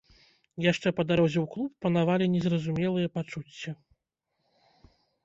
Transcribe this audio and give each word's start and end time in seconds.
Яшчэ 0.71 0.91
па 0.99 1.03
дарозе 1.09 1.39
ў 1.41 1.43
клуб 1.55 1.69
панавалі 1.85 2.25
незразумелыя 2.37 3.07
пачуцці. 3.19 3.75